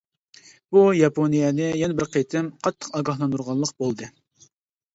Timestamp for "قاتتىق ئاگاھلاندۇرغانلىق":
2.65-3.77